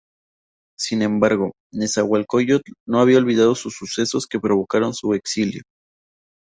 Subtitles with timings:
[0.79, 5.61] Sin embargo, Nezahualcóyotl no había olvidado los sucesos que provocaron su exilio.